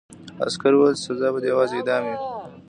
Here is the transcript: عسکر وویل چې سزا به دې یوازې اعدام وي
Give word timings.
عسکر 0.45 0.73
وویل 0.75 0.95
چې 0.97 1.01
سزا 1.07 1.27
به 1.33 1.39
دې 1.41 1.47
یوازې 1.53 1.75
اعدام 1.77 2.01
وي 2.05 2.17